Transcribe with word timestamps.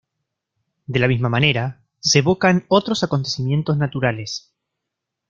De 0.87 0.97
la 0.99 1.07
misma 1.07 1.29
manera 1.29 1.83
se 1.99 2.17
evocan 2.17 2.65
otros 2.69 3.03
acontecimientos 3.03 3.77
naturales. 3.77 4.51